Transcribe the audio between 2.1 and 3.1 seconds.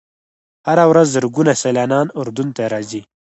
اردن ته راځي.